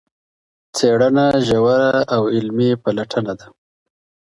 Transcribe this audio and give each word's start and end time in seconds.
څېړنه 0.75 1.25
ژوره 1.47 1.89
او 2.15 2.21
علمي 2.35 2.71
پلټنه 2.83 3.33
ده. 3.39 3.47